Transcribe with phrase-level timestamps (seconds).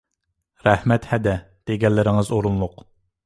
[0.67, 1.35] رەھمەت ھەدە!
[1.71, 2.81] دېگەنلىرىڭىز ئورۇنلۇق.